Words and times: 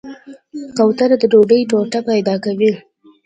کوتره 0.77 1.15
د 1.21 1.23
ډوډۍ 1.31 1.61
ټوټه 1.69 1.99
پیدا 2.09 2.35
کوي. 2.45 2.71